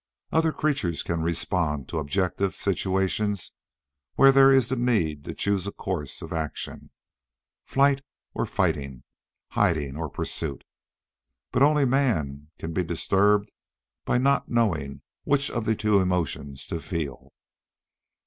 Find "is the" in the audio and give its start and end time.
4.51-4.75